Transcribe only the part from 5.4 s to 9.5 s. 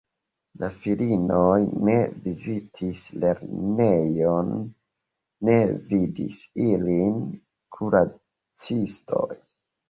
ne vidis ilin kuracistoj.